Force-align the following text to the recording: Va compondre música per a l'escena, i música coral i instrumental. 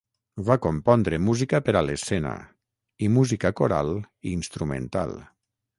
Va 0.45 0.55
compondre 0.61 1.19
música 1.25 1.59
per 1.67 1.75
a 1.81 1.85
l'escena, 1.89 2.33
i 3.09 3.13
música 3.19 3.55
coral 3.63 3.95
i 4.01 4.37
instrumental. 4.41 5.19